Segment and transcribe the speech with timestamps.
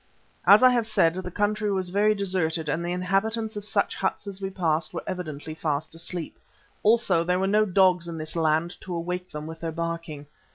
[0.47, 4.25] As I have said, the country was very deserted and the inhabitants of such huts
[4.25, 6.39] as we passed were evidently fast asleep.
[6.81, 10.25] Also there were no dogs in this land to awake them with their barking.